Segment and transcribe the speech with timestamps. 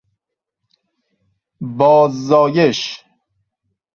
[1.77, 3.03] باززایش